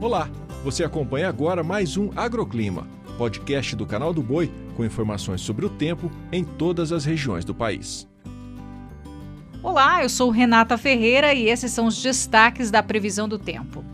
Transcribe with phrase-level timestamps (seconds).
[0.00, 0.30] Olá,
[0.64, 5.68] você acompanha agora mais um Agroclima, podcast do canal do Boi com informações sobre o
[5.68, 8.08] tempo em todas as regiões do país.
[9.62, 13.84] Olá, eu sou Renata Ferreira e esses são os destaques da previsão do tempo.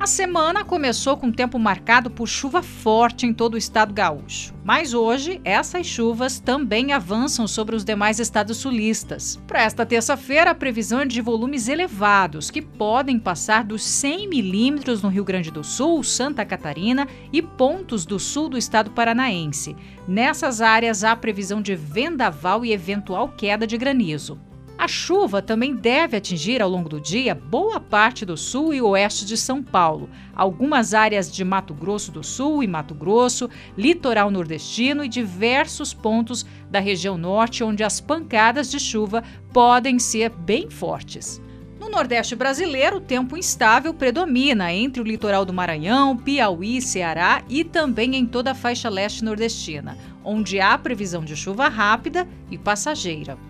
[0.00, 4.54] A semana começou com tempo marcado por chuva forte em todo o estado gaúcho.
[4.64, 9.38] Mas hoje, essas chuvas também avançam sobre os demais estados sulistas.
[9.46, 15.02] Para esta terça-feira, a previsão é de volumes elevados, que podem passar dos 100 milímetros
[15.02, 19.76] no Rio Grande do Sul, Santa Catarina e pontos do sul do estado paranaense.
[20.08, 24.40] Nessas áreas, há previsão de vendaval e eventual queda de granizo.
[24.80, 29.26] A chuva também deve atingir ao longo do dia boa parte do sul e oeste
[29.26, 35.04] de São Paulo, algumas áreas de Mato Grosso do Sul e Mato Grosso, litoral nordestino
[35.04, 41.42] e diversos pontos da região norte, onde as pancadas de chuva podem ser bem fortes.
[41.78, 47.64] No Nordeste brasileiro, o tempo instável predomina entre o litoral do Maranhão, Piauí, Ceará e
[47.64, 53.49] também em toda a faixa leste nordestina, onde há previsão de chuva rápida e passageira.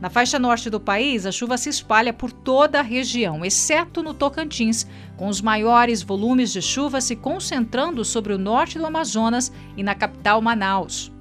[0.00, 4.14] Na faixa norte do país, a chuva se espalha por toda a região, exceto no
[4.14, 9.82] Tocantins, com os maiores volumes de chuva se concentrando sobre o norte do Amazonas e
[9.82, 11.12] na capital Manaus.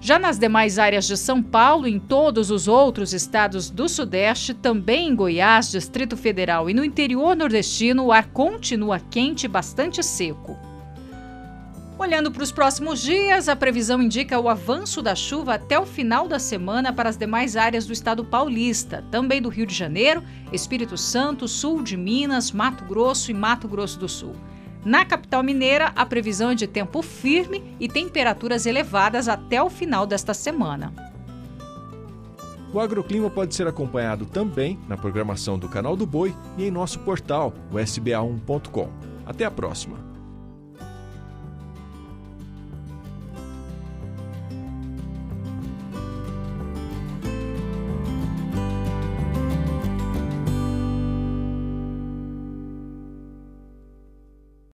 [0.00, 4.54] Já nas demais áreas de São Paulo e em todos os outros estados do Sudeste,
[4.54, 10.02] também em Goiás, Distrito Federal e no interior nordestino, o ar continua quente e bastante
[10.02, 10.56] seco.
[11.98, 16.28] Olhando para os próximos dias, a previsão indica o avanço da chuva até o final
[16.28, 20.98] da semana para as demais áreas do estado paulista, também do Rio de Janeiro, Espírito
[20.98, 24.36] Santo, sul de Minas, Mato Grosso e Mato Grosso do Sul.
[24.84, 30.06] Na capital mineira, a previsão é de tempo firme e temperaturas elevadas até o final
[30.06, 30.92] desta semana.
[32.74, 36.98] O agroclima pode ser acompanhado também na programação do Canal do Boi e em nosso
[37.00, 38.90] portal, o sba1.com.
[39.24, 40.15] Até a próxima!